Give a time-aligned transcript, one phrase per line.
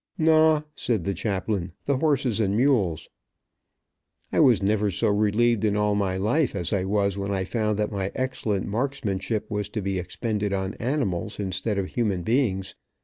[0.17, 1.73] "Naw," said the chaplain.
[1.85, 3.07] "The horses and mules."
[4.31, 7.77] I was never so relieved in all my life as I was when I found
[7.77, 12.73] that my excellent marksmanship was to be expended on animals instead of human beings.